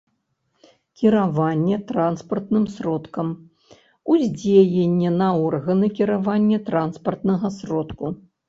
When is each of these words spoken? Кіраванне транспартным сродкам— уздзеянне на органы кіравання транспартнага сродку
Кіраванне 1.01 1.77
транспартным 1.91 2.65
сродкам— 2.77 3.27
уздзеянне 4.15 5.09
на 5.21 5.29
органы 5.45 5.85
кіравання 6.01 6.57
транспартнага 6.73 7.47
сродку 7.61 8.05